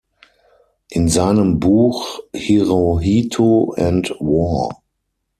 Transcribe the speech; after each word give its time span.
In 0.89 1.09
seinem 1.09 1.59
Buch 1.59 2.21
"Hirohito 2.33 3.75
and 3.77 4.09
War. 4.19 4.81